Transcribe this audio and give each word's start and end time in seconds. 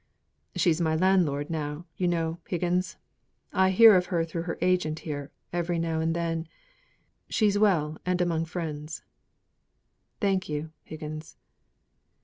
"She's 0.55 0.81
my 0.81 0.95
landlord 0.95 1.51
now, 1.51 1.85
you 1.95 2.07
know, 2.07 2.39
Higgins. 2.47 2.97
I 3.53 3.69
hear 3.69 3.95
of 3.95 4.07
her 4.07 4.25
through 4.25 4.41
her 4.49 4.57
agent 4.59 5.01
here, 5.01 5.31
every 5.53 5.77
now 5.77 5.99
and 5.99 6.15
then. 6.15 6.47
She's 7.29 7.59
well 7.59 7.99
and 8.03 8.19
among 8.19 8.45
friends 8.45 9.03
thank 10.19 10.49
you, 10.49 10.71
Higgins." 10.81 11.37